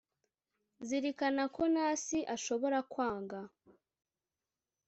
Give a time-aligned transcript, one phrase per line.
[0.87, 3.39] zirikana ko nasi ashobora kwanga